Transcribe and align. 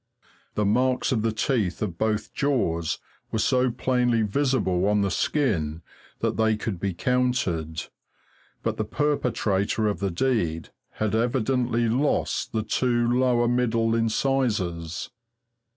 The 0.55 0.65
marks 0.65 1.11
of 1.11 1.21
the 1.21 1.31
teeth 1.31 1.79
of 1.83 1.99
both 1.99 2.33
jaws 2.33 2.97
were 3.31 3.37
so 3.37 3.69
plainly 3.69 4.23
visible 4.23 4.87
on 4.87 5.01
the 5.03 5.11
skin 5.11 5.83
that 6.21 6.37
they 6.37 6.57
could 6.57 6.79
be 6.79 6.91
counted, 6.91 7.83
but 8.63 8.77
the 8.77 8.83
perpetrator 8.83 9.87
of 9.87 9.99
the 9.99 10.09
deed 10.09 10.69
had 10.93 11.13
evidently 11.13 11.87
lost 11.87 12.51
the 12.51 12.63
two 12.63 13.07
lower 13.11 13.47
middle 13.47 13.93
incisors. 13.93 15.11